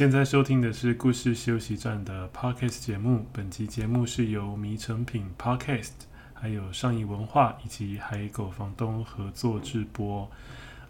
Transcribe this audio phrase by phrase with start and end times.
[0.00, 3.26] 现在收听的是故事休息站的 Podcast 节目。
[3.34, 5.90] 本集节目是由迷成品 Podcast、
[6.32, 10.26] 还有上谊文化以及海狗房东合作制播。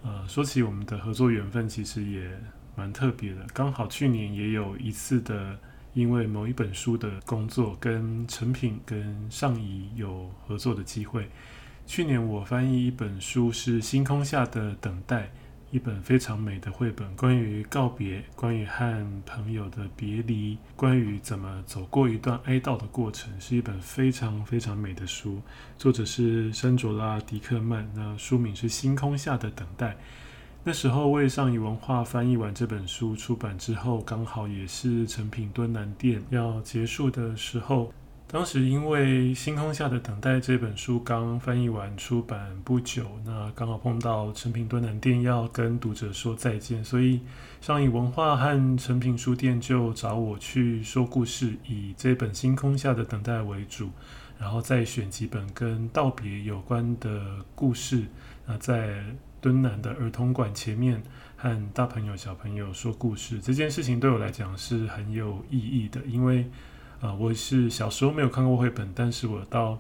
[0.05, 2.31] 呃，说起我们的合作缘分，其实也
[2.77, 3.45] 蛮特别的。
[3.53, 5.59] 刚好去年也有一次的，
[5.93, 11.29] 因为某一本书的工作，跟成品跟上谊有合作的机会。
[11.85, 15.23] 去年我翻译一本书，是《星空下的等待》。
[15.73, 25.41] 一本非常美的绘本，关于告别，关于和朋友的别离，关于怎么走过一段哀悼的过程，是一本非常非常美的书。
[25.79, 29.91] 作者是山卓拉·迪克曼，那书名是《星空下的等待》。
[30.65, 37.93] 那时候为上译文化翻译完这本书，出版之后，刚好也是诚品敦南店要结束的时候。
[38.33, 47.21] 当时因为《星空下的等待》这本书刚翻译完出版不久，那刚好碰到诚品敦南店要跟读者说再见，所以
[47.61, 53.91] 上谊文化和诚品书店就找我去说故事，以这本《星空下的等待》为主，
[54.39, 58.05] 然后再选几本跟道别有关的故事，
[58.47, 59.05] 那在
[59.41, 61.03] 敦南的儿童馆前面
[61.37, 66.49] 和大朋友小朋友说故事，这件事情对我来讲是很有意义的，因为。
[67.01, 69.79] 啊、我是小时候没有看过绘本，但是我到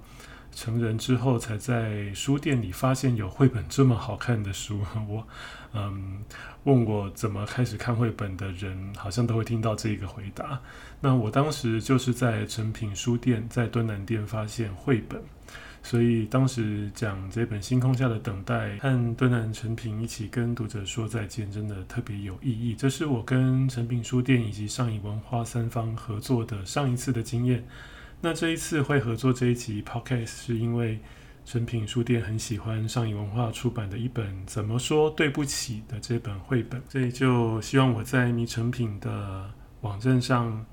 [0.53, 4.81] 成人之后才在书店里发现有绘本这么好看的书。
[5.07, 5.27] 我，
[5.75, 6.25] 嗯，
[6.65, 10.59] 问我怎么开始看绘本的人，好像都会听到这个回答。
[11.01, 15.23] 那我当时就是在诚品书店，在敦南店发现绘本。
[15.83, 22.75] 所以当时讲这本《星空下的等待》，和敦南诚品一起跟读者说再见，真的特别有意义。
[22.75, 27.65] 这是我跟诚品书店以及上影文化三方合作的上一次的经验。
[28.21, 31.01] 那这一次会合作这一集 Podcast，是因为
[31.47, 40.65] 诚品书店很喜欢上影文化出版的一本《怎么说对不起》的这本绘本，所以就希望我在迷诚品的网站上。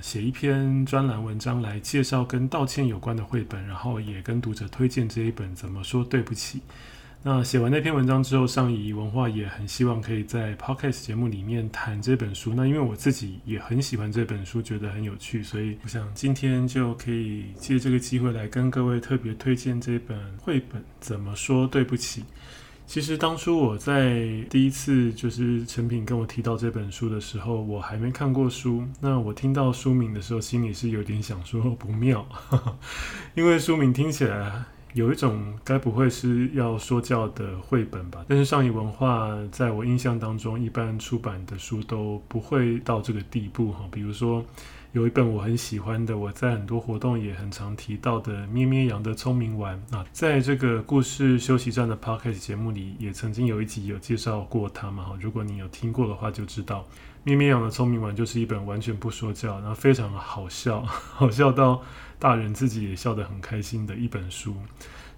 [0.00, 6.58] 写一篇专栏文章来介绍跟道歉有关的绘本，然后也跟读者推荐这一本《怎么说对不起》。
[7.22, 12.54] 那写完那篇文章之后，上谊文化也很希望可以在 Podcast 节目里面谈这本书。
[12.54, 22.22] 那因为我自己也很喜欢这本书，觉得很有趣，所以我想今天就可以借这个机会来跟各位特别推荐这本绘本《怎么说对不起》。
[22.90, 28.82] 其实当初我在第一次就是诚品跟我提到这本书的时候，我还没看过书。
[29.00, 32.26] 那我听到书名的时候，心里是有点想说不妙，
[33.36, 38.24] 因为书名听起来有一种该不会是要说教的绘本吧？
[38.26, 43.86] 但是上谊文化在我印象当中，一般出版的书都不会到这个地步哈。
[43.92, 44.44] 比如说。
[44.92, 55.12] 有一本我很喜欢的，我在很多活动也很常提到的《咩咩羊的聪明丸》啊，在这个故事休息站的 Podcast 节目里，也曾经有一集有介绍过它嘛。
[55.20, 56.80] 如果你有听过的话，就知道
[57.22, 61.80] 《咩咩羊的聪明丸》就是一本完全不说教，然后非常好笑，好笑到
[62.18, 64.56] 大人自己也笑得很开心的一本书。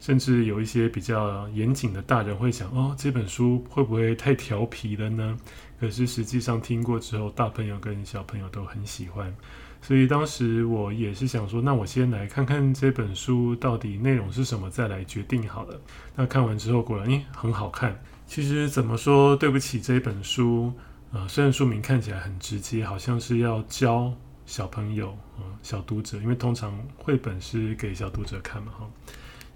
[0.02, 5.38] 甚至有一些比较严谨的大人会想：哦，这本书会不会太调皮了呢？
[5.78, 9.32] 可是实际上听过之后，大朋友跟小朋友都很喜欢。
[9.80, 15.80] 所以当时我也是想说，那我先来看看这本书到底内容是什么，再来决定好了。
[16.16, 17.96] 那看完之后，果然，诶，很好看。
[18.26, 20.72] 其实怎么说，对不起，这本书，
[21.12, 24.12] 呃，虽然书名看起来很直接，好像是要教
[24.46, 28.90] 小朋友，嗯，小读者，因为通常绘本是给小读者看嘛，哈，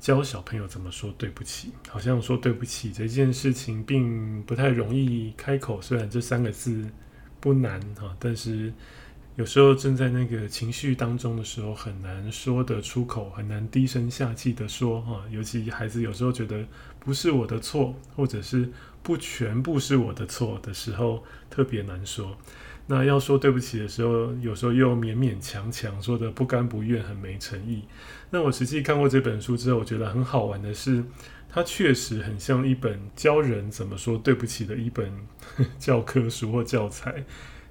[0.07, 6.89] 教小朋友怎么说对不起，好像说对不起这件事情并不太容易开口，虽然这三个字
[7.41, 8.73] 不难，哈，但是。
[9.35, 15.23] 有时候正在那个情绪当中的时候，很难说得出口，很难低声下气地说哈。
[15.31, 16.65] 尤其孩子有时候觉得
[17.01, 18.71] 不是我的错，或者是
[19.03, 22.35] 不全部是我的错的时候，特别难说。
[22.87, 27.83] 那要说对不起的时候，有时候又勉勉强强说得不甘不愿，很没诚意。
[28.31, 31.05] 那我实际看过这本书之后，我觉得很好玩的是，
[31.49, 35.13] 它确实很像一本教人怎么说对不起的一本
[35.79, 37.25] 教科书或教材。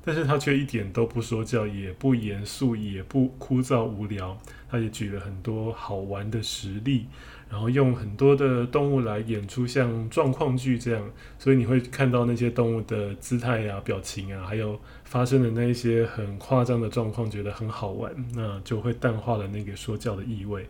[0.08, 4.38] 但是它却一点都不说教，也不严肃，也不枯燥无聊。
[4.70, 7.08] 它也举了很多好玩的实例，
[7.50, 20.68] 然后用很多的动物来演出像状况剧这样，所以你会看到那些动物的姿态啊、表情啊，还有发生的那一些很夸张的状况，觉得很好玩，那就会淡化了那个说教的意味。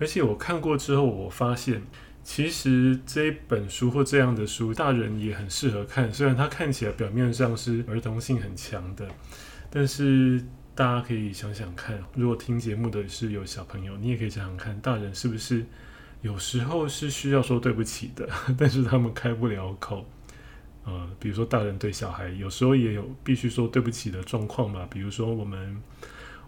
[0.00, 1.82] 而且我看过之后，我发现
[2.24, 6.12] 其实这一本书或这样的书，大人也很适合看。
[6.12, 9.06] 虽然它看起来表面上是儿童性很强的，
[9.70, 10.42] 但是
[10.74, 15.64] 大家可以想想看，如果听节目的是有小朋友，你也可以想想看，大人是不是？
[16.24, 18.26] 有时候是需要说对不起的，
[18.56, 20.06] 但是他们开不了口。
[20.86, 24.88] 呃，比如说大人对小孩，有时候也有必须说对不起的状况吧。
[24.90, 25.76] 比如说我们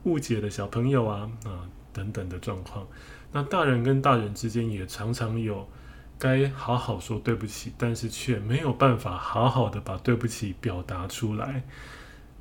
[0.04, 2.86] 误解的小朋友啊，啊、等等的状况。
[3.32, 5.68] 那大人跟大人之间也常常有
[6.18, 11.62] 该好好说对不起，但是却没有办法好好的把对不起表达出来。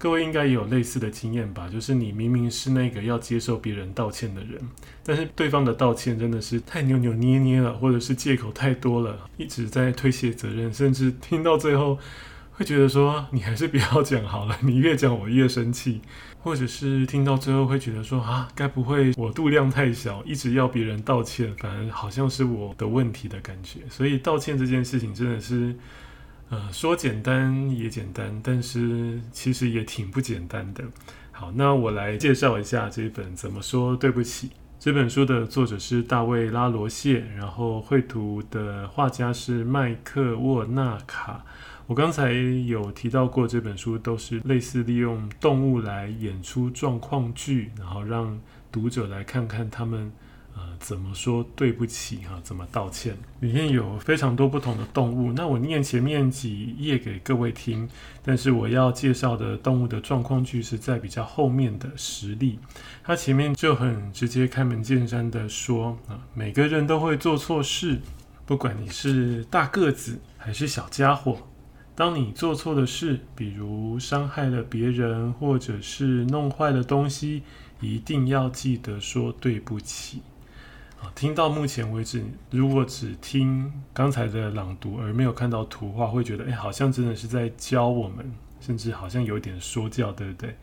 [0.05, 1.67] 各位应该也有类似的经验吧？
[1.67, 4.61] 就是你明明是那个要接受别人道歉的人，
[5.03, 11.97] 但是对方的道歉真的是太扭扭捏捏了，或者是借口太多了，一直在推卸责任，甚至听到最后
[12.51, 16.01] 会觉得说你还是不要讲好了， 你越讲我越生气，
[16.37, 23.79] 或者是听到最后会觉得说啊，该不会我度量太小，一直要别人道歉，反而好像是我的问题的感觉。
[23.89, 25.75] 所以道歉这件事情真的是。
[26.55, 30.85] 呃，说简单也简单，但是其实也挺不简单的。
[31.33, 34.47] 好，那我来介绍一下这本《怎么说对不起》
[34.79, 41.43] 这本书的作者是大卫·拉罗谢，然后绘图的画家是麦克沃纳卡。
[41.87, 48.39] 我刚才有提到过，这本书都是类似利用动物来演出状况剧，然后让
[48.71, 50.09] 读者来看看他们。
[50.57, 52.39] 呃，怎么说对不起哈？
[52.41, 53.13] 怎么道歉？
[53.41, 55.33] 里面有非常多不同的动物。
[55.33, 57.89] 那我念前面几页给各位听，
[58.23, 62.57] 但是我要介绍的动物的状况句是在比较后面的实例。
[63.03, 67.99] 它前面就很直接开门见山的说啊，每个人都会做错事，
[68.45, 71.37] 不管你是大个子还是小家伙。
[71.95, 77.43] 当你做错的事，比如伤害了别人，或者是弄坏了东西，
[77.81, 80.21] 一定要记得说对不起。
[81.13, 90.55] 听到目前为止，如果只听刚才的朗读而没有看到图画，会觉得哎，好像真的是在教我们，甚至好像有点说教，对不对？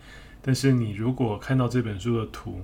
[0.43, 2.61] 但是你如果看到这本书的图，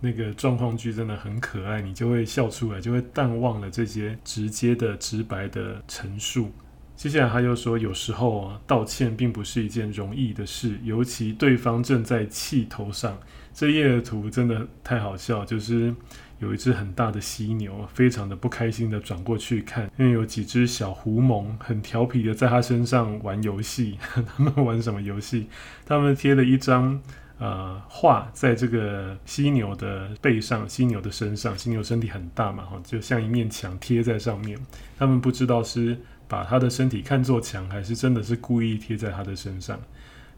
[0.00, 6.50] 那个状况剧真的很可爱，你就会笑出来，就会淡忘了这些直接的、直白的陈述。
[6.96, 13.18] 接下来他又说，有时候啊，道歉并不是一件容易的事，尤其对方正在气头上。
[13.54, 15.94] 这页的图真的太好笑，就是。
[16.40, 23.98] 有一只很大的犀牛，非常的不开心的转过去看，因为有几只小狐獴很调皮的在他身上玩游戏。
[24.12, 25.46] 他们玩什么游戏？
[25.84, 26.98] 他们贴了一张
[27.38, 31.56] 呃画在这个犀牛的背上，犀牛的身上。
[31.58, 34.58] 犀牛身体很大嘛，哈，就像一面墙贴在上面。
[34.98, 39.78] 他们不知道是把他的身体看作墙，还是真的是故意贴在他的身上。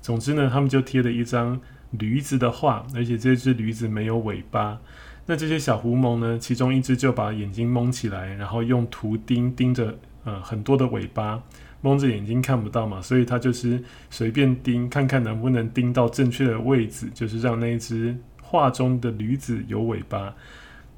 [0.01, 1.61] 总之呢，他们就贴了一张
[1.93, 4.81] 驴子的画，而且这只驴子没有尾巴。
[5.27, 6.39] 那这些小狐獴呢？
[6.39, 11.41] 其中一只就把眼睛蒙起来，然后用图钉钉着，呃，很多的尾巴，
[11.81, 20.35] 蒙着眼睛看不到嘛，所以它就是随便钉，看看能不能钉到正确的位置，就是让那一只画中的驴子有尾巴。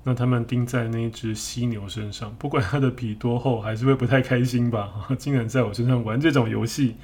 [0.04, 4.90] 那他们钉在那一只犀牛身上，不管它的皮多厚，还是会不太开心吧？
[5.18, 6.96] 竟然在我身上玩这种游戏。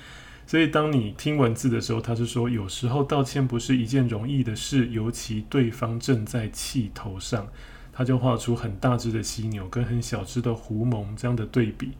[0.50, 7.46] 所以，当你听文字的时候，他是说，有时候道歉不是一件容易的事，尤其对方正在气头上。
[7.92, 11.92] 他就画出很大只的犀牛跟很小只的狐獴这样的对比。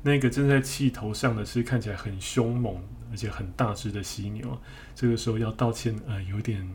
[0.00, 4.58] 那个正在气头上的是看起来很凶猛而且很大只的犀牛，
[4.94, 6.66] 这个时候要道歉，呃，有点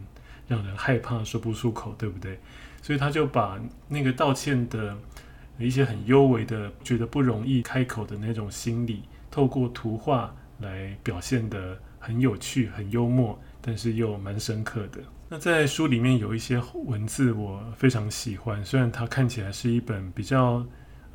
[0.47, 2.37] 让人害怕，说不出口，对不对？
[2.83, 4.95] 所以他就把那个道歉的
[5.57, 10.35] 一些很幽微的、觉得不容易开口的那种心理，透过图画。
[10.63, 14.99] 来表现得很有趣、很幽默，但是又蛮深刻的。
[15.29, 20.65] 那在书里面有一些文字我非常喜欢，虽然它看起来是一本比较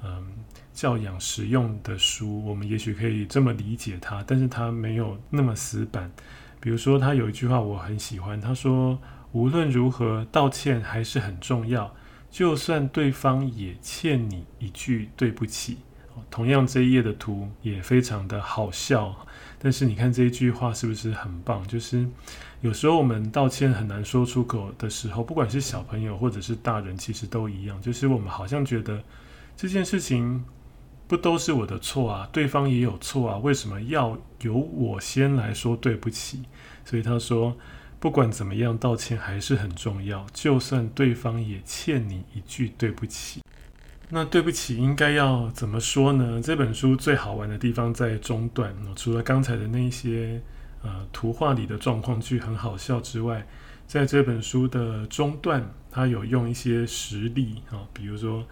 [0.05, 0.27] 嗯
[0.73, 6.09] 教养实用的书，我们也许可以这么理解它，但是它没有那么死板。
[6.61, 8.99] 比如说，他有一句话我很喜欢，他说
[9.31, 11.95] ：“无论如何，道歉还是很重要，
[12.29, 15.79] 就算对方也欠你一句对不起。”
[16.29, 19.15] 同样，这一页的图也非常的好笑，
[19.59, 21.67] 但是你看这一句话是不是很棒？
[21.67, 22.07] 就是
[22.61, 27.81] 有时候我们道歉很难说出口的时候，不管是小朋友或者是大人，其实都一样。
[27.83, 29.03] 就是我们好像觉得
[29.57, 30.45] 这件事情
[31.07, 36.43] 不都是我的错啊，对方也有错啊，为什么要由我先来说对不起？
[36.85, 37.57] 所以他说，
[37.99, 43.41] 不管怎么样，道歉还是很重要，就算对方也欠你一句对不起。
[44.11, 46.41] 那对不起，应该要怎么说呢？
[46.43, 50.41] 这本书最好玩的地方在中段，除了刚才的那些
[50.83, 53.47] 呃图画里的状况剧很好笑之外，
[53.87, 58.45] 在这本书的中段，它有用一些实例啊，比如说。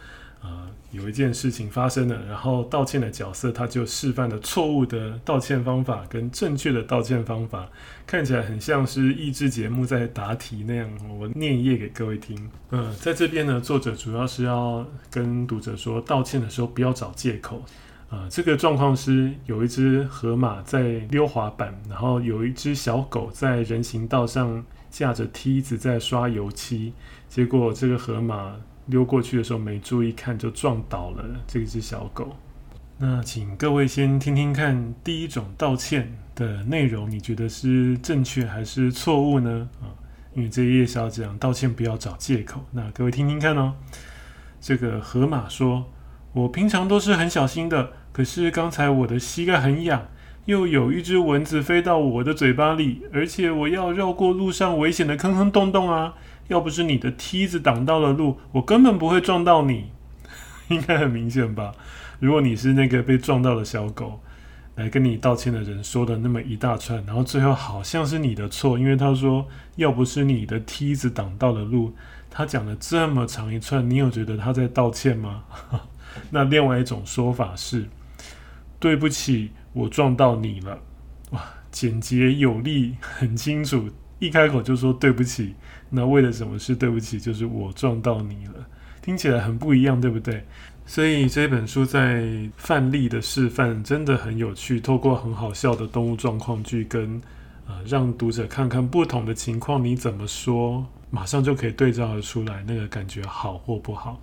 [0.46, 7.68] 呃，有一件事情发生了，然后道歉的角色他就示范了错误的道歉方法跟正确的道歉方法，
[8.06, 10.88] 看起来很像是益智节目在答题那样。
[11.18, 12.48] 我念一页给各位听。
[12.70, 17.60] 呃，在这边呢，作者主要是要跟读者说，道歉的时候不要找借口。
[18.10, 26.92] 呃，这个状况是有一只河马在溜滑板，然后有一只小狗在人行道上架着梯子在刷油漆，
[27.28, 28.54] 结果这个河马。
[28.86, 32.36] 溜过去的时候没注意看，就撞倒了这只小狗。
[32.98, 39.68] 那请各位先听听看，第一种道歉的内容，你觉得是正确还是错误呢？
[39.82, 39.92] 啊，
[40.34, 42.64] 因为这一页是要讲道歉不要找借口。
[42.72, 43.74] 那各位听听看哦。
[44.58, 45.92] 这个河马说
[46.32, 50.08] ：“我平常都是很小心的，可是刚才我的膝盖很痒，
[50.46, 56.14] 又有一只蚊子飞到我的嘴巴里，而且我要绕过路上危险的坑坑洞洞啊。”
[56.48, 59.90] 要不是你的梯子挡到了路，我根本不会撞到你。
[60.68, 61.72] 应该很明显吧？
[62.18, 64.20] 如果你是那个被撞到的小狗，
[64.74, 71.94] 来跟你道歉的人说的那么一大串，然后最后好像是你的错，因为他说要不是你的梯子挡到了路，
[72.28, 75.44] 他讲了这么长一串，你有觉得他在道歉吗？
[76.30, 77.88] 那另外一种说法是，
[78.80, 80.80] 对不起，我撞到你了。
[81.30, 83.88] 哇，简洁有力，很清楚。
[84.18, 85.54] 一开口就说对不起，
[85.90, 87.18] 那为了什么事对不起？
[87.18, 88.66] 就是我撞到你了，
[89.00, 90.44] 听起来很不一样，对不对？
[90.84, 92.24] 所以这本书在
[92.56, 97.20] 范例的示范真的很有趣，透过很好笑的动物状况剧跟
[97.66, 104.20] 呃让读者看看不同的情况你怎么说，马上就可以对照得出来那个感觉好或不好。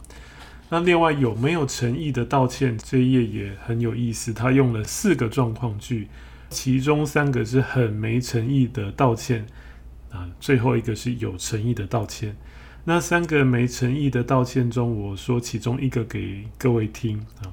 [0.70, 2.78] 那另外有没有诚意的道歉？
[2.82, 6.08] 这一页也很有意思，他用了四个状况剧，
[6.50, 9.46] 其中三个是很没诚意的道歉。
[10.14, 12.34] 啊，最后一个是有诚意的道歉。
[12.86, 17.52] 那三个没诚意的道歉中，我说其中一个给各位听啊。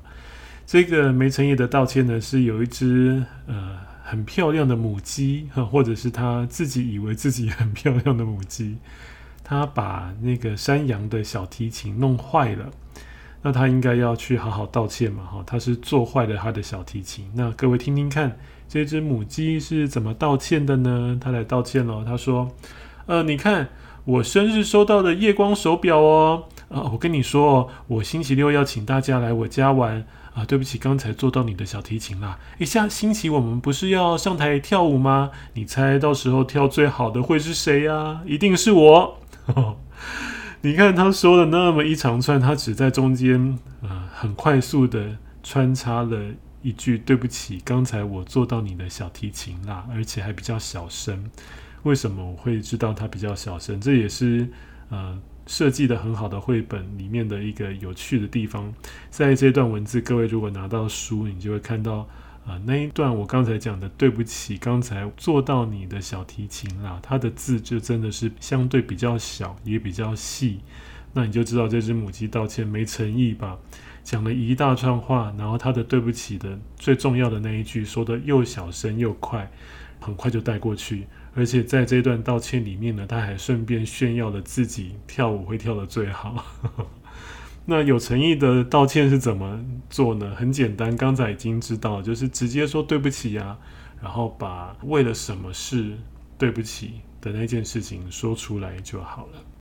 [0.67, 8.77] 这个没诚意的道歉呢，是有一只呃很漂亮的母鸡，或者是他自己以为自己很漂亮的母鸡，
[9.43, 12.71] 他把那个山羊的小提琴弄坏了。
[13.43, 15.25] 那他应该要去好好道歉嘛？
[15.25, 17.31] 哈，他是做坏了他的小提琴。
[17.35, 18.37] 那各位听听看。
[18.73, 21.19] 这只母鸡是怎么道歉的呢？
[21.21, 22.05] 他来道歉了。
[22.07, 22.49] 他说
[23.07, 23.69] ：“呃，你看
[24.05, 26.45] 我生日收到的夜光手表哦。
[26.69, 30.45] 啊，我跟你说哦，我星期六要请大家来我家玩啊。
[30.45, 32.39] 对不起，刚才坐到你的小提琴啦。
[32.59, 35.33] 一下星期我们不是要上台跳舞吗？
[35.55, 38.21] 你猜到时候跳最好的会是谁呀？
[38.25, 39.19] 一定是我。
[40.63, 51.31] 你看他说了那么一长串，他只在中间啊，很快速的穿插了。”一句对不起，刚才我坐到你的小提琴啦，而且还比较小声。
[51.85, 53.81] 为什么我会知道它比较小声？
[53.81, 54.47] 这也是
[54.91, 58.71] 呃设计的很好的绘本里面的一个有趣的地方。
[59.09, 62.07] 在这段文字，各位如果拿到书，你就会看到
[62.47, 70.61] 啊、那一段我刚才讲的对不起，刚才做到你的小提琴啦，它的字就真的是相对比较小，也比较细。
[71.13, 73.59] 那你就知道这只母鸡道歉没诚意吧？
[74.03, 79.49] 讲了一大串话，然后他的对不起的最重要的那一句说的又小声又快，
[80.01, 81.07] 很快就带过去。
[81.35, 86.45] 而且在这段道歉里面呢，他还顺便炫耀了自己跳舞会跳得最好。
[87.71, 90.35] 那有诚意的道歉是怎么做呢？
[90.35, 93.57] 很简单，刚才已经知道，就是直接说对不起呀，
[94.03, 95.97] 然后把为了什么事
[96.37, 99.60] 对不起的那件事情说出来就好了。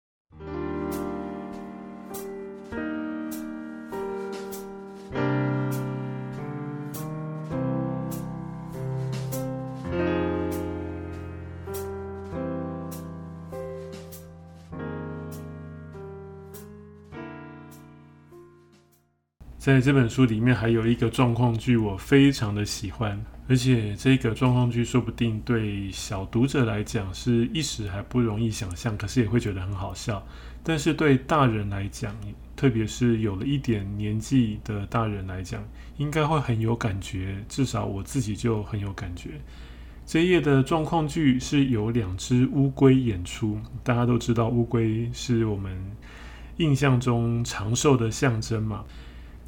[19.60, 30.26] 在这本书里面还有一个状况剧，我非常的喜欢，而且这个状况剧说不定对小读者来讲是一时还不容易想象，可是也会觉得很好笑。
[30.64, 32.16] 但是对大人来讲，
[32.56, 35.62] 特别是有了一点年纪的大人来讲，
[35.98, 37.44] 应该会很有感觉。
[37.50, 39.32] 至少我自己就很有感觉。
[40.06, 45.78] 这一页的状况剧是有两只乌龟演出，大家都知道乌龟是我们
[46.58, 48.86] 印象中长寿的象征嘛。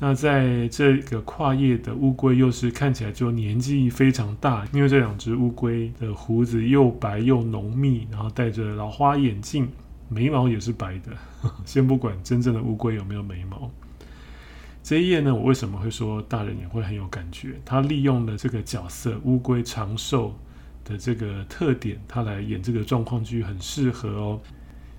[0.03, 9.69] 那在这个跨页的乌龟，又是看起来就年纪非常大，因为这两只乌龟的胡子又白又浓密，然后戴着老花眼镜，
[10.09, 11.11] 眉毛也是白的。
[11.65, 13.69] 先不管真正的乌龟有没有眉毛，
[14.81, 17.61] 这一页呢，我为什么会说大人也会很有感觉？
[17.63, 20.35] 他利用了这个角色乌龟长寿
[20.83, 24.41] 的这个特点，他来演这个状况剧很适合哦。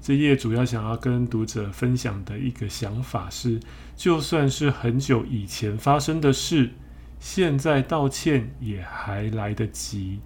[0.02, 3.60] 这一页主要想要跟读者分享的一个想法是，
[3.94, 6.68] 就算是很久以前发生的事，
[7.20, 10.18] 现在道歉也还来得及。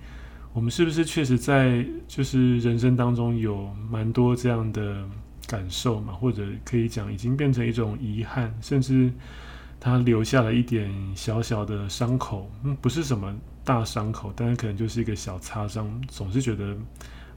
[0.55, 5.07] 我们是不是确实在就是人生当中有蛮多这样的
[5.47, 6.15] 感受嘛？
[6.15, 9.13] 或者可以讲，已经变成一种遗憾，甚至
[9.79, 16.75] 他留下了一点小小的伤口，嗯，不是什么大伤口，但是可能就是一个小擦伤，总是觉得。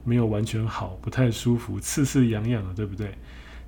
[0.04, 3.14] 没有完全好，不太舒服，刺刺痒痒的，对不对？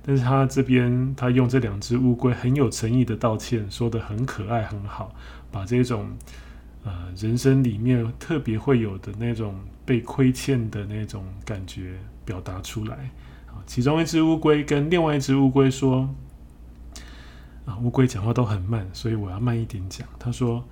[0.05, 5.15] 但是他这边他用这两只乌龟很有诚意的道歉，说的很可爱很好，
[5.49, 6.09] 把这种
[6.83, 11.93] 呃人生里面特别会有的那种被亏欠的那种感觉
[12.25, 12.95] 表达出来。
[13.47, 16.09] 啊，其中一只乌龟跟另外一只乌龟说
[17.65, 20.65] ：“啊，乌龟讲话都很慢，所以我要慢一点讲。”他说：“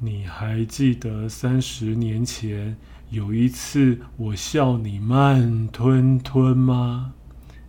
[0.00, 2.76] 你还记得三十年前？”
[3.12, 7.12] 有一次，我笑你慢吞吞吗？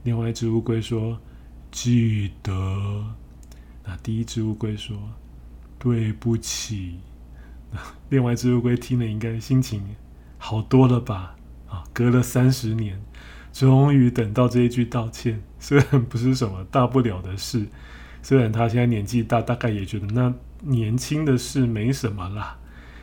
[0.03, 1.19] 另外一只乌龟说
[1.69, 3.03] ：“记得。”
[3.83, 4.97] 那第一只乌龟说
[5.77, 6.99] ：“对不起。
[8.07, 9.83] ”另外一只乌龟听了，应该心情
[10.37, 11.35] 好多了吧？
[11.67, 12.97] 啊，隔了三十年，
[13.51, 17.67] 终于等到这一句道歉，虽然 不是什么大不了的事，
[18.21, 22.57] 虽然他现在年纪大，大概也觉得那年轻的事没什么啦，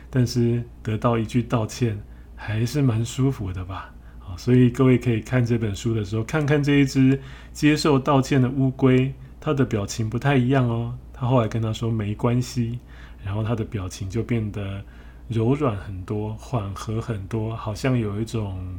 [0.09, 2.01] 但是得到一句道歉。
[2.43, 7.21] 还是蛮舒服的吧，好，所以各位可以看这本书的时候，看看这一只
[7.53, 10.97] 接受道歉的乌龟，它的表情不太一样哦。
[11.13, 12.79] 他后来跟他说没关系，
[13.23, 14.83] 然后他的表情就变得
[15.27, 18.75] 柔软很多，缓和很多，好像有一种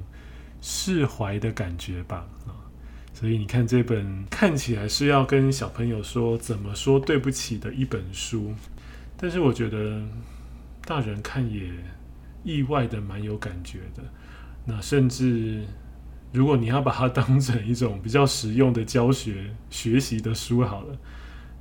[0.60, 2.26] 释怀的感觉吧。
[2.48, 2.50] 啊，
[3.14, 8.52] 所以你看这本看起来是要跟小朋友说怎么说对不起的一本书，
[9.16, 10.02] 但是我觉得
[10.84, 11.70] 大人看也。
[12.44, 14.02] 意外的蛮有感觉的，
[14.64, 15.64] 那甚至
[16.32, 20.96] 如果你要把它当成一种比较实用的教学学习的书好了，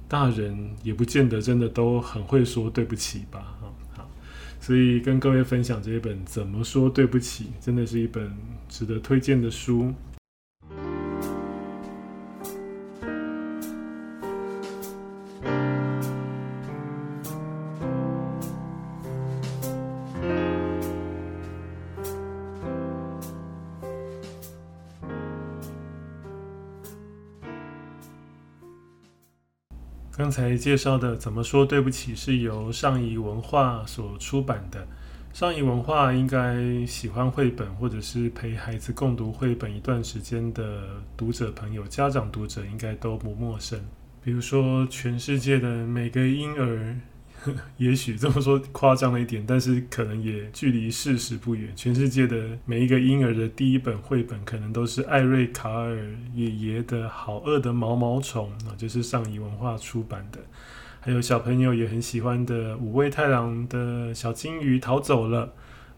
[0.07, 3.57] 大人也不见得真的都很会说对不起吧？
[3.95, 4.09] 好，
[4.59, 8.31] 所以跟各位分享这一本《怎么说对不起》，真的是一本
[8.67, 9.93] 值得推荐的书。
[30.57, 34.87] 介绍的怎么说对不起，是由上谊文化所出版的。
[35.33, 40.83] 上谊文化应该喜欢绘本或者是陪孩子共读绘本一段时间的
[41.15, 43.79] 读者朋友、家长读者应该都不陌生。
[44.23, 46.95] 比如说，全世界的每个婴儿。
[47.77, 51.71] 也许这么说夸张了一点，但是可能也距离事实不远。
[51.75, 55.97] 全世界的每一个婴儿的第一本绘本，可能都是艾瑞卡尔
[56.35, 60.39] 爷爷的《好饿的毛毛虫》啊，就是上谊文化出版的。
[60.99, 65.47] 还有小朋友也很喜欢的五味太郎的《小金鱼逃走了》，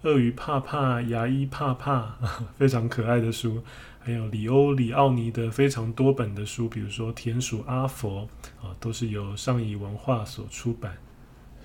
[0.07, 2.15] 鳄鱼怕怕，牙医怕怕，
[2.57, 3.61] 非常可爱的书。
[3.99, 8.29] 还有里欧里奥尼的非常多本的书，比如说《田鼠阿佛》
[8.65, 10.93] 啊，都是由上谊文化所出版。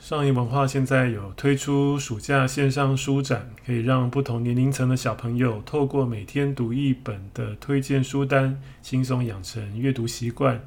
[0.01, 10.61] 上谊文化现在有推出暑假线上书展，可以让不同年龄层的小朋友透过每天读一本的推荐书单，轻松养成阅读习惯。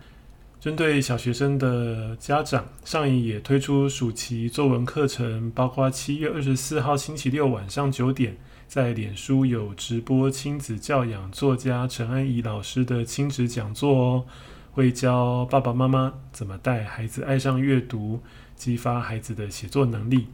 [0.60, 8.36] 针对小学生的家长，上谊也推出暑期作文课程，包括七月二十四号星期六晚上九点，
[8.68, 14.26] 在脸书有直播亲子教养作家陈安怡老师的亲子讲座哦，
[14.74, 18.20] 会教爸爸妈妈怎么带孩子爱上阅读。
[18.62, 20.28] 激发孩子的写作能力。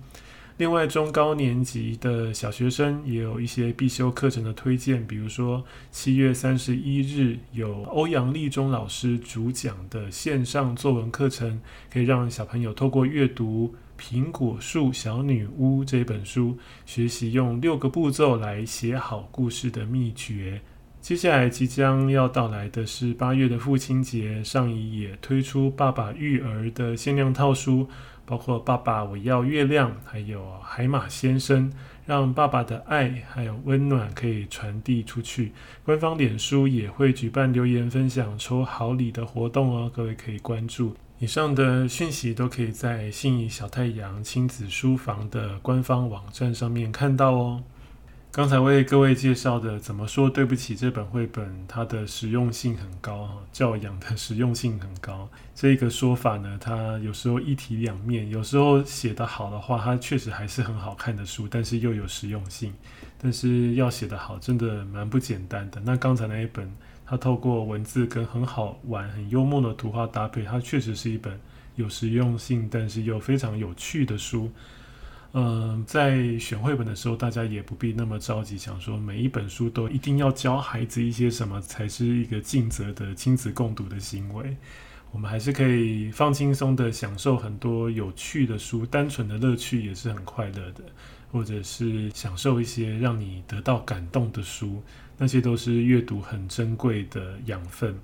[0.57, 20.59] 另外，中高年级的小学生也有一些必修课程的推荐，比如说七月三十一日有欧阳立中老师主讲的线上作文课程，可以让小朋友透过阅读《苹果树小女巫》这本书，学习用六个步骤来写好故事的秘诀。
[20.99, 27.87] 接下来即将要到来的是八月的父亲节，上一也推出爸爸育儿的限量套书。
[28.27, 31.71] 包括爸爸，我要月亮，还有海马先生，
[32.05, 35.53] 让爸爸的爱还有温暖可以传递出去。
[35.85, 40.93] 官方脸书也会举办留言分享、抽好礼的活动哦，各位可以关注。
[41.19, 47.63] 以上的讯息都可以在信义小太阳亲子书房的官方网站上面看到哦。
[48.37, 55.27] 刚才为各位介绍的《怎么说对不起》这本绘本，它的实用性很高，哈教养的实用性很高。
[55.55, 62.71] 这个说法呢，它有时候一体两面，有时候写得好的话，它确实还是很好看的书，但是又有实用性。
[63.17, 65.81] 但是要写得好，真的蛮不简单的。
[65.83, 66.71] 那刚才那一本，
[67.07, 71.41] 它透过文字跟很好玩、很幽默的图画搭配，它确实是一本
[71.73, 74.51] 有实用性，但是又非常有趣的书。
[75.33, 84.55] 嗯，在选绘本的时候，大家也不必那么着急，想说每一本书都一定要教孩子一些什么才是一个尽责的亲子共读的行为。
[85.11, 90.83] 我们还是可以放轻松的享受很多有趣的书，单纯的乐趣也是很快乐的，
[91.31, 94.81] 或者是享受一些让你得到感动的书，
[95.17, 97.97] 那些都是阅读很珍贵的养分。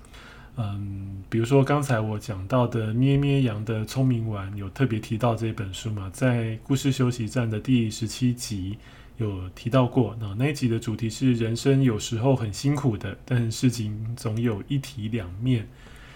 [0.56, 8.78] 嗯，比如说刚才我讲到的咩咩羊的聪明丸，有特别提到这本书嘛，在故事休息站的第十七集
[9.16, 10.16] 有提到过。
[10.20, 15.68] 那那一集的主题是人生有时候很辛苦的，但事情总有一体两面。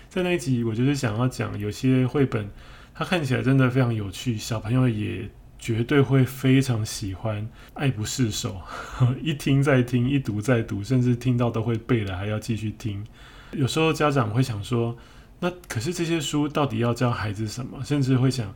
[0.08, 2.48] 在那一集，我就是想要讲，有些绘本
[2.94, 8.62] 它看起来真的非常有趣，小朋友也绝对会非常喜欢，爱不释手，
[9.20, 13.04] 一听再听，一读再读，甚至听到都会背了，还要继续听。
[13.52, 14.96] 有时候家长会想说，
[15.40, 17.82] 那可是这些书到底要教孩子什么？
[17.84, 18.54] 甚至会想，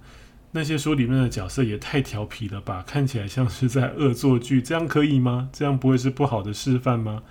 [0.50, 5.48] 那些书里面的角色也太调皮了吧，看起来像是在恶作剧，这样可以吗？
[5.52, 7.22] 这样不会是不好的示范吗？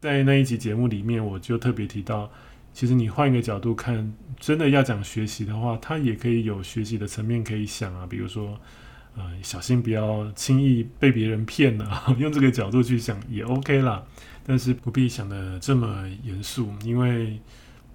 [0.00, 2.30] 在那一集节目里面，我就特别提到，
[2.72, 8.56] 其实你换一个角度看，真的要讲学习的话，它也可以有学习的层面可以想啊，比如说，
[9.18, 14.02] 呃，小心不要轻易被别人骗了， 用这个角度去想也 OK 啦。
[14.46, 17.38] 但是不必想得这么严肃，因为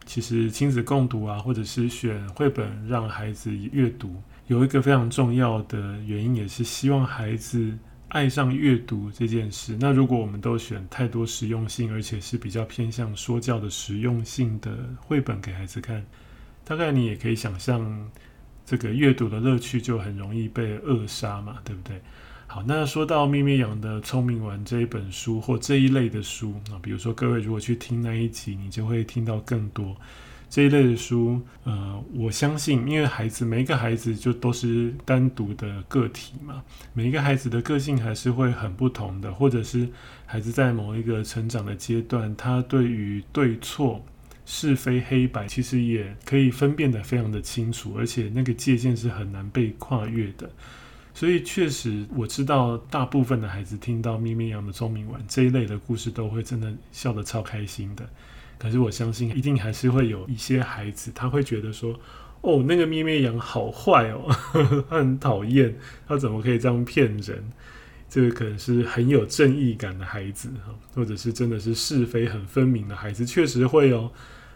[0.05, 7.75] 其实亲子共读啊，或者是选绘本让孩子阅读，有一个非常重要的原因，也是希望孩子
[8.09, 9.75] 爱上阅读这件事。
[9.79, 16.05] 那如果我们都选太多实用性，而且是比较偏向说教的实用性的绘本给孩子看，
[16.63, 17.81] 大概你也可以想象，
[18.65, 22.01] 这个阅读的乐趣就很容易被扼杀嘛，对不对？
[22.47, 29.95] 好，那说到咩咩羊的聪明丸这一本书或这一类的书啊，比如说各位如果去听那一集，你就会听到更多
[30.51, 31.41] 这一类的书。
[31.63, 39.89] 呃，我相信，因为孩子每一个孩子就都是单独的个体嘛，每一个孩子的个性还是会很不同的，或者是
[40.27, 44.05] 孩子在某一个成长的阶段，他对于对错、
[44.45, 50.49] 是非黑白，其实也可以分辨得非常的清楚，而且那个界限是很难被跨越的。
[51.13, 58.03] 所以确实，我知道大部分的孩子听到咩咩羊的聪明丸这一类的故事，都会真的笑得超开心的。
[58.57, 61.99] 可是我相信，一定还是会有一些孩子，他会觉得说
[62.41, 64.27] ：“哦，那个咩咩羊好坏哦，
[64.89, 65.75] 他很讨厌，
[66.07, 67.43] 他怎么可以这样骗人？”
[68.09, 70.49] 这个可能是很有正义感的孩子，
[70.93, 74.11] 或者是真的是是非很分明的孩子，确实会哦。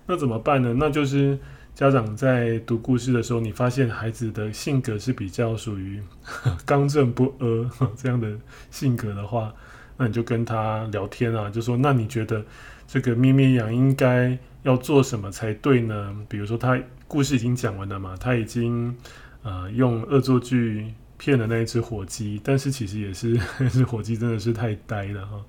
[0.07, 0.73] 那怎么办呢？
[0.77, 1.37] 那就是。
[1.77, 6.01] 家长在读故事的时候，你发现孩子的性格是比较属于
[6.65, 8.35] 刚正不阿 这样的
[8.71, 9.53] 性格的话，
[9.95, 12.43] 那你就跟他聊天啊，就说：那你觉得
[12.87, 16.15] 这个咩咩羊应该要做什么才对呢？
[16.27, 18.97] 比如说，他故事已经讲完了嘛，他已经
[19.43, 25.45] 呃用恶作剧骗了那一只火鸡，但是其实也是 那只火鸡真的是太呆了哈。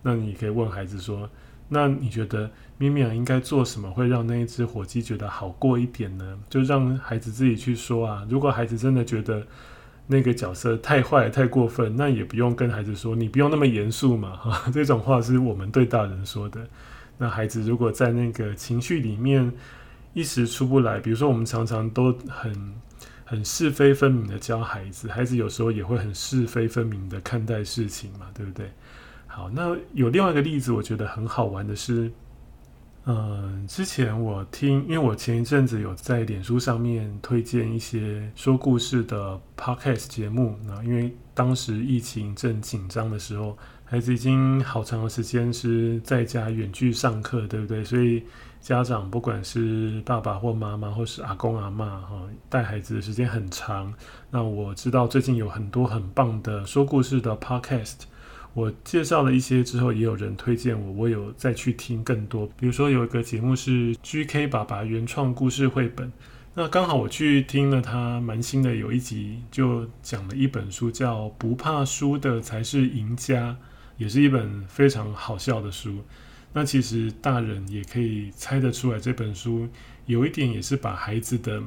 [0.00, 1.28] 那你可以问孩子说。
[1.72, 6.36] 那你觉得咪咪应该做什么会让那一只火鸡觉得好过一点呢？
[6.48, 8.26] 就让孩子自己去说啊。
[8.28, 9.46] 如果孩子真的觉得
[10.08, 14.34] 那个角色太坏、太过分，那也不用跟孩子说，你不用那么严肃嘛。
[14.34, 16.60] 哈， 这种话是我们对大人说的。
[17.16, 19.52] 那孩子如果在那个情绪里面
[20.12, 22.74] 一时出不来，比如说我们常常都很
[23.24, 28.68] 很是非分明的教孩子，孩子有时候也会很是非分明的看待事情嘛，对不对？
[29.40, 32.12] 好，那有另外一个例子，我觉得很好玩的是，
[33.06, 47.82] 嗯、之前我听，因为我前一阵子有在脸书上面推荐一些说故事的 podcast 节目，那因为当时疫情正紧张的时候，孩子已经好长的时间是在家远距上课，对不对？
[47.82, 48.22] 所以
[48.60, 53.90] 家长不管是爸爸或妈妈，或是阿公阿嬷，哈，带孩子的时间很长。
[54.30, 58.00] 那我知道最近有很多很棒的说故事的 podcast。
[58.52, 62.48] 我介绍了一些之后，也有人推荐我，我有再去听更多。
[62.58, 66.10] 比如说有一个节目是 GK 爸爸原创故事绘本，
[66.54, 73.50] 那刚好我去听了，他蛮新的，有一集就讲了一本书，叫《不怕输的才是赢家》，
[73.96, 75.98] 也是一本非常好笑的书。
[76.52, 79.68] 那其实大人也可以猜得出来，这本书
[80.06, 81.62] 有一点也是把孩子的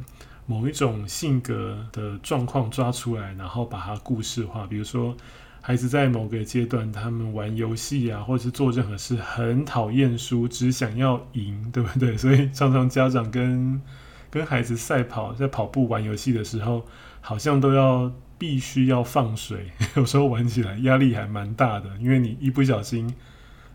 [0.45, 5.15] 某一种性格的状况抓出来，然后把它故事化，比如说。
[5.65, 12.15] 孩子在某个阶段，他们玩游戏啊，或者是做任何事，很讨厌输，只想要赢，对不对？
[12.19, 13.82] 所以常常家长跟
[14.30, 16.86] 跟孩子赛跑，在跑步玩游戏的时候，
[17.21, 23.15] 好像都要必须要放水， 有时候玩起来压力还蛮大的，因为你一不小心。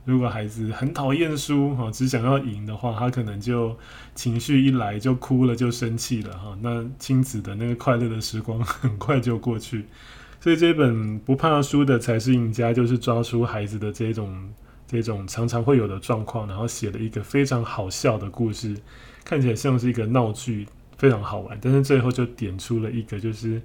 [0.04, 3.74] 如果孩子很讨厌输哈，只想要赢的话，他可能就
[4.14, 6.54] 情绪一来就哭了，就生气了哈。
[6.60, 9.86] 那亲子的那个快乐的时光 很快就过去。
[10.48, 14.50] 所以这本不怕输的才是赢家，就是抓出孩子的这种
[14.86, 18.74] 这种常常会有的状况，然后写了一个非常好笑的故事，
[19.26, 21.58] 看起来像是一个闹剧，非常好玩。
[21.60, 23.60] 但是最后就点出了一个，就是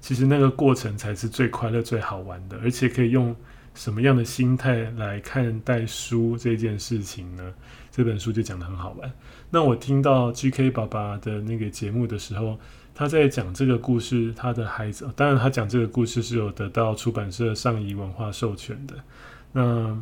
[0.00, 3.32] 其实那个过程才是最快乐、最好玩的，而且可以用。
[3.76, 7.52] 什么样的心态来看待输这件事情呢？
[7.90, 9.12] 这本书就讲得很好玩。
[9.50, 12.56] 那我听到 GK 爸爸的那个节目的时候，
[12.94, 18.94] 他在讲这个故事，他的孩子，当然他讲这个故事是有得到出版社上谊文化授权的。
[19.52, 19.96] 那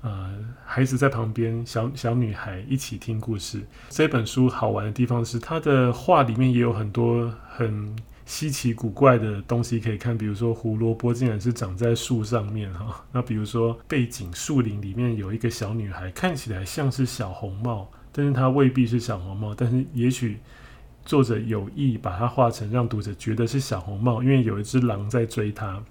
[0.00, 3.62] 呃，孩子在旁边，小小女孩一起听故事。
[3.88, 7.94] 这本书好玩的地方是，他的画里面也有很多很。
[8.24, 13.04] 稀奇古怪的东西可以看，比如说胡萝卜竟然是长在树上面哈。
[13.10, 20.38] 那比如说背景树林里面有一个小女孩，看起来像是小红帽，但是她未必是小红帽，但是也许
[21.04, 25.82] 作者有意把它画成让读者觉得是小红帽，因为有一只狼在追他。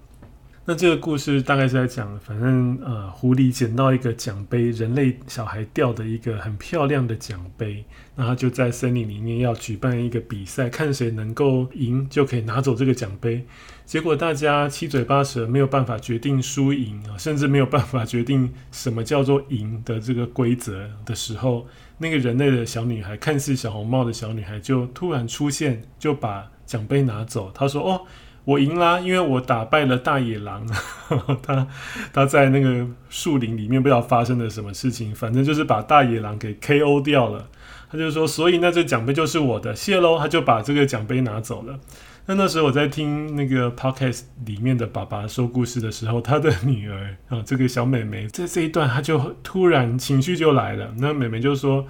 [0.64, 13.44] 那这个故事大概是在讲，反正呃，狐狸捡到一个奖杯，人类小孩掉的一个很漂亮的奖杯，那他就在森林里面要举办一个比赛，看谁能够赢就可以拿走这个奖杯。
[13.84, 21.66] 结果大家七嘴八舌，没有办法决定输赢啊，甚至没有办法决定什么叫做赢的这个规则的时候，
[22.02, 27.50] 那个人类的小女孩，看似小红帽的小女孩，就突然出现，就把奖杯拿走。
[27.54, 28.02] 她说：“哦。”
[28.44, 30.66] 我赢啦，因为我打败了大野狼。
[31.46, 31.64] 他
[32.12, 37.48] 他在那个树林里面不知道发生了什么事情，反正就是把大野狼给 KO 掉了。
[37.88, 40.18] 他就说，所以那这奖杯就是我的，谢喽。
[40.18, 41.78] 他就把这个奖杯拿走了。
[42.24, 50.94] 那那时候我在听那个 podcast 里面的爸爸说故事的时候，他的女儿啊，这个小妹妹在这一段，她就突然情绪就来了。
[50.98, 51.86] 那妹妹就说：“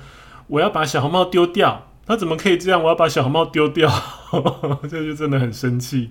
[0.49, 2.83] 我要把小红帽丢掉。”她怎么可以这样？
[2.83, 3.91] 我要把小红帽丢掉，
[4.89, 6.11] 这就真的很生气。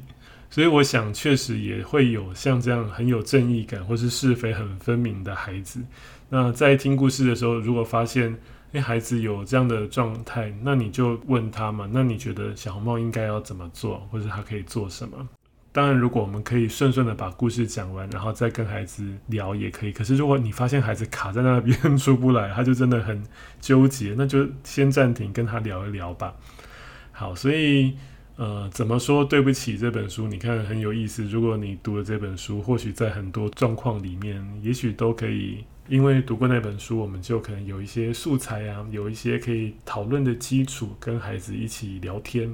[0.52, 5.82] 所以我想，确实也会有像这样很有正义感，或是是非很分明的孩子。
[6.30, 8.38] 那在听故事的时候，如果发现
[8.74, 11.90] 诶孩子有这样的状态，那你就问他嘛。
[11.92, 15.28] 那你觉得小红帽应该要怎么做，或者他可以做什么？
[15.72, 19.92] 当然，如果我们可以顺顺的把故事讲完，然后再跟孩子聊也可以。
[19.92, 23.24] 可是如果你发现孩子卡在那边 出不来，他就真的很
[23.60, 26.34] 纠结，那就先暂停，跟他聊一聊吧。
[27.12, 27.94] 好，所以。
[28.38, 30.28] 呃，怎么说对不起这本书？
[30.28, 31.24] 你看很有意思。
[31.26, 42.50] 如果你读了这本书，或许在很多状况里面，也许都可以，因为读过那本书，我们就可能有一些素材啊，有一些可以讨论的基础，跟孩子一起聊天。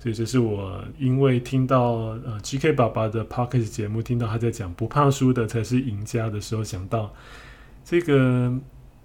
[0.00, 1.92] 所以这是我因为听到
[2.26, 7.14] 呃 GK 爸爸的 Podcast 节目，听到他在讲不怕输的才是赢家的时候，想到
[7.84, 8.52] 这个。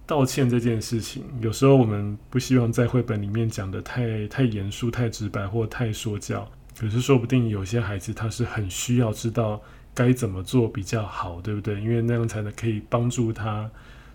[0.07, 6.49] 道歉这件事情，有时候我们不希望在绘本里面讲的太太严肃、太直白或太说教。
[6.79, 9.61] 可是说不定有些孩子他是很需要知道
[9.97, 11.81] 该怎么做比较好，对不对？
[11.81, 13.67] 因为那样才能可以帮助他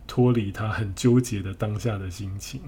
[0.06, 2.60] 脱离他很纠结的当下的心情。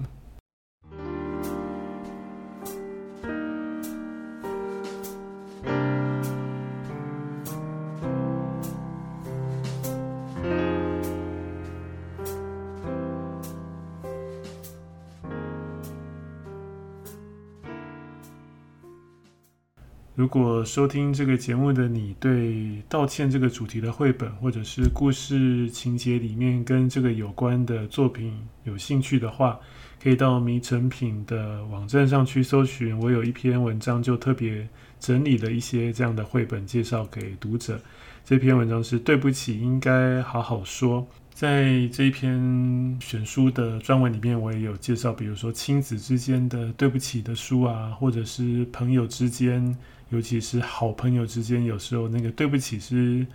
[20.25, 28.33] 如果收听这个节目的你对道歉这个主题的绘本，或者是故事情节里面跟这个有关的作品
[28.63, 29.59] 有兴趣的话，
[30.01, 32.97] 可以到迷成品的网站上去搜寻。
[33.01, 34.67] 我有一篇文章，就特别
[34.99, 37.79] 整理了一些这样的绘本介绍给读者。
[38.25, 41.07] 这篇文章是对不起，应该好好说。
[41.35, 49.77] 在这一篇选书的专文里面，我也有介绍，比如说亲子之间的对不起的书啊，或者是朋友之间。
[50.09, 53.25] 尤其是好朋友之间，有时候那个对不起是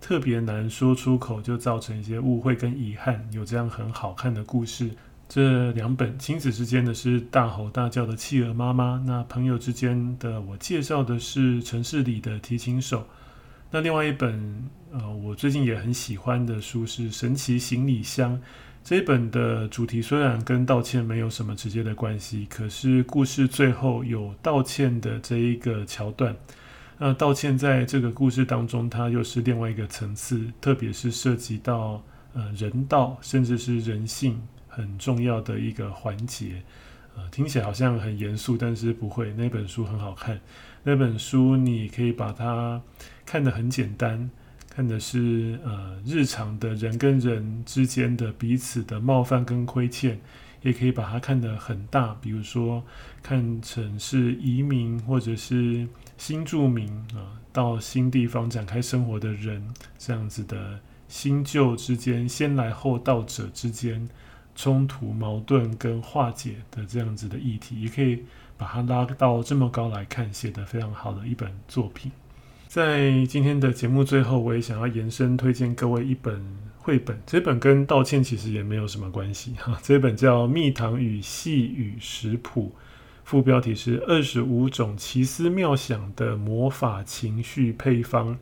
[0.00, 3.28] 特别难说出口，就造成一些误会跟遗憾。
[3.32, 4.90] 有这样很好看的故事，
[5.28, 13.06] 这两本亲子之间的是大吼大叫的企鹅妈妈，那朋友之间的我介绍的是城市里的提琴手。
[13.70, 18.40] 那另外一本呃，我最近也很喜欢的书是神奇行李箱。
[18.82, 26.34] 这一本的主题虽然跟道歉没有什么直接的关系，可是故事最后有道歉的这一个桥段。
[26.98, 32.02] 那道歉在这个故事当中，它又是另外一个层次，特别是涉及到
[32.34, 36.62] 呃人道甚至是人性很重要的一个环节。
[37.16, 39.32] 呃，听起来好像很严肃，但是不会。
[39.34, 40.38] 那本书很好看，
[40.82, 42.80] 那本书你可以把它
[43.24, 44.30] 看得很简单，
[44.70, 50.18] 看的是呃日常的人跟人之间的彼此的冒犯跟亏欠。
[50.62, 52.84] 也可以把它看得很大，比如说
[53.22, 60.78] 看成是移民或者是新住民啊，到新地方展开生活的人，这样子的
[61.08, 64.06] 新旧之间、先来后到者之间
[64.54, 68.22] 冲突、矛盾跟化解的这样子的议题，也可以
[68.58, 72.12] 把它拉到这么高来看，写得非常好的一本作品。
[72.70, 76.40] 在今天的节目最后，我也想要延伸推荐各位一本。
[76.78, 82.72] 绘本这本跟道歉其实也没有什么关系 哈，这本叫《蜜糖与细雨食谱》，
[83.24, 88.38] 副标题是“二十五种奇思妙想的魔法情绪配方”。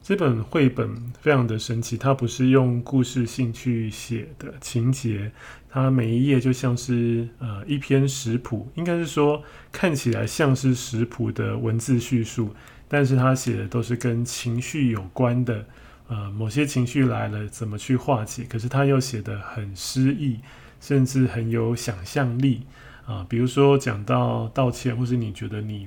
[0.00, 5.32] 这本绘本非常的神奇，它不是用故事性去写的情节，
[5.68, 9.42] 它每一页就像是呃一篇食谱，应该是说
[9.72, 12.54] 看起来像是食谱的文字叙述，
[12.88, 15.64] 但是他写的都是跟情绪有关的。
[16.08, 18.42] 呃，某些情绪来了，怎么去化解？
[18.48, 20.38] 可是他又写得很诗意，
[20.80, 22.62] 甚至很有想象力
[23.04, 25.86] 啊、比如说讲到道歉，或是你觉得你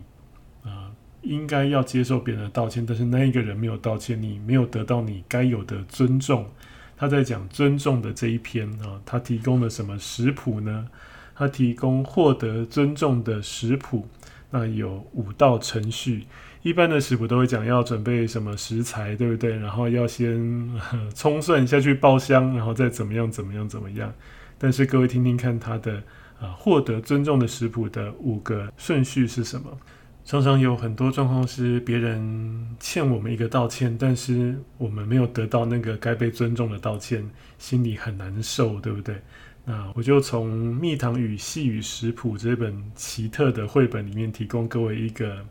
[0.64, 0.92] 呃
[1.24, 6.48] 应该要接受别人的道歉，但是那一个人没有道歉，你没有得到你该有的尊重。
[6.96, 10.88] 他在讲尊重的这一篇啊、他提供了什么食谱呢？
[11.34, 14.08] 他提供获得尊重的食谱，
[14.52, 16.28] 那有五道程序。
[16.64, 19.58] 一般的食谱都会讲要准备什么食材，对不对？
[19.58, 20.70] 然后要先
[21.16, 24.14] 葱蒜下去爆香，然后再怎么样怎么样怎么样。
[24.60, 26.04] 但是各位听听看，他的
[26.40, 29.76] 啊获得尊重的食谱的五个顺序是什么？
[30.24, 39.20] 常常有很多状况是别人欠我们一个道歉，但是我们没有得到那个该被尊重的道歉，心里很难受，对不对？
[39.66, 45.44] 那我就从《蜜糖与细语食谱》这本奇特的绘本里面提供各位一个。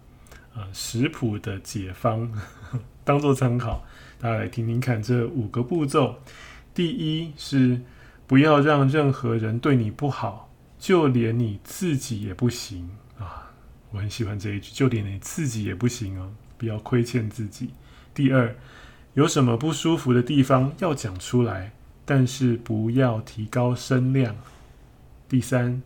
[0.73, 2.33] 食谱的解方
[3.05, 3.85] 当做参考，
[4.18, 6.20] 大家来听听看这五个步骤。
[6.75, 7.81] 第一是
[8.27, 13.51] 不要让任何人对你不好，就连你自己也不行啊！
[13.90, 17.70] 我很喜欢这一句，就连你自己也不行哦，不要亏欠自己。
[18.14, 18.55] 第二，
[19.14, 21.73] 有什么不舒服的地方要讲出来，
[22.05, 24.37] 但是不要提高声量。
[25.29, 25.83] 第三。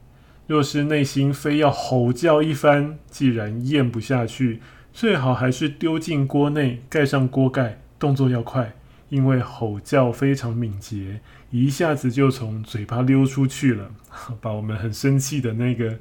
[0.46, 4.60] 若是内心非要吼叫一番，既然咽不下去，
[4.92, 8.74] 最好还是丢进锅内，盖上锅盖，动作要快，
[9.08, 13.90] 因为吼叫非常敏捷，一下子就从嘴巴溜出去了，
[14.42, 15.98] 把我们很生气的那个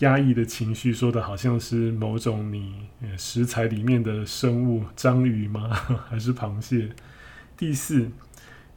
[0.00, 5.70] 压抑的情绪说的好像是某种你食材里面的生物，章鱼吗？
[6.10, 6.90] 还是螃蟹？
[7.56, 8.10] 第四。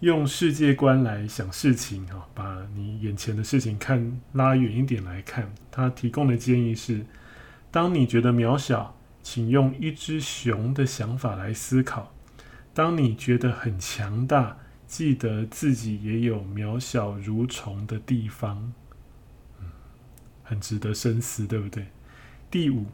[0.02, 5.54] 用世界观来想事情，哈，把你眼前的事情看拉远一点来看。
[5.70, 7.06] 他提供的建议是：
[7.70, 12.12] 当你觉得渺小，请用一只熊的想法来思考；
[12.74, 18.74] 当你觉得很强大，记得自己也有渺小如虫的地方。
[19.60, 19.68] 嗯，
[20.42, 21.86] 很值得深思，对不对？
[22.50, 22.88] 第五。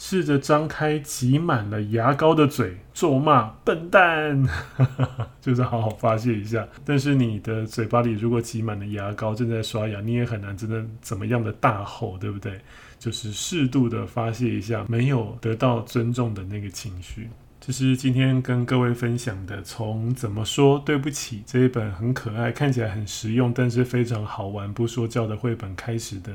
[0.00, 4.46] 试着张开挤满了牙膏的嘴，咒骂笨蛋，
[5.42, 6.68] 就是好好发泄一下。
[6.84, 12.60] 但是你的嘴巴里如果挤满了牙膏，正在刷牙，你也很难真的怎么样的大吼，对不对？
[12.96, 17.28] 就是适度的发泄一下没有得到尊重的那个情绪。
[17.60, 26.32] 这是今天跟各位分享的，从怎么说对不起这一本很可爱、看起来很实用，但是非常好玩不说教的绘本开始的。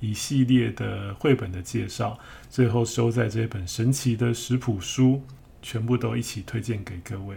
[0.00, 2.18] 一系列的绘本的介绍，
[2.50, 5.22] 最后收在这本神奇的食谱书，
[5.62, 7.36] 全部都一起推荐给各位。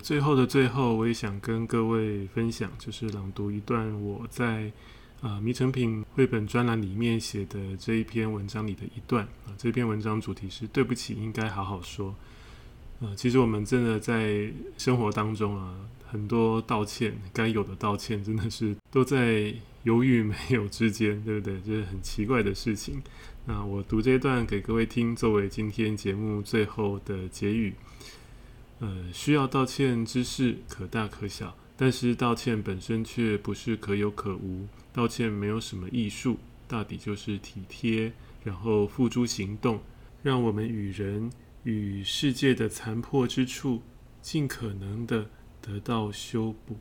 [0.00, 4.72] 最后的最后，我也想跟各位分享，就是朗读一段我在
[5.20, 9.54] 啊迷成品绘本专栏里面写的这一篇文章里的一段啊。
[9.56, 12.14] 这篇文章主题是“对不起，应该好好说”。
[13.02, 19.54] 啊，其实我们真的在生活当中啊，很多道歉该有的道歉，真的是都在。
[19.84, 21.60] 犹豫没有之间，对不对？
[21.66, 23.02] 这是很奇怪的事情。
[23.46, 27.74] 那我读这一段给各位听，作为今天节目最后的结语。
[28.78, 34.68] 呃，需要道歉之事可大可小，但是道歉本身却不是可有可无。
[34.92, 36.38] 道歉没有什么艺术，
[36.68, 38.12] 大抵就是体贴，
[38.44, 39.80] 然后付诸行动，
[40.22, 41.28] 让我们与人
[41.64, 43.82] 与世界的残破之处，
[44.20, 45.26] 尽可能的
[45.60, 46.76] 得到修补。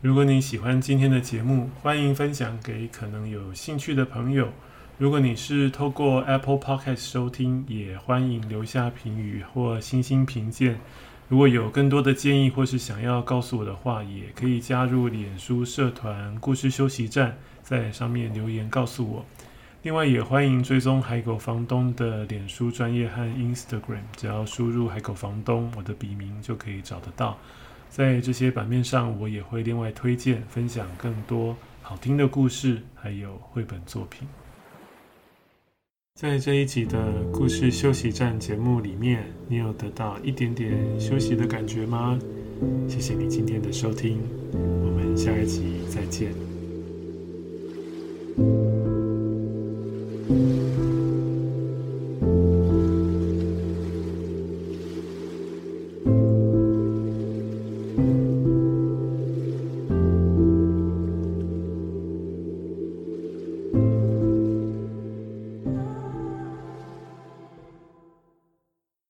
[0.00, 4.48] 如果你喜欢今天的节目，欢迎分享给可能有兴趣的朋友。
[4.96, 10.80] 如果你是透过 Apple Podcast 收听，也欢迎留下评语或星星评鉴。
[11.28, 19.26] 如果有更多的建议或是想要告诉我的话，也可以加入脸书社团“故事休息站”，在上面留言告诉我。
[19.82, 27.38] 另外，也欢迎追踪海狗房东的脸书专业和 Instagram，只要输入“海狗房东”我的笔名就可以找得到。
[27.88, 34.26] 在这些版面上，我也会另外推荐分享更多好听的故事，还有绘本作品。
[36.16, 42.18] 在这一集的故事休息站节目里面，你有得到一点点休息的感觉吗？
[42.88, 44.18] 谢谢你今天的收听，
[44.52, 46.34] 我们下一集再见。
[50.28, 50.97] Música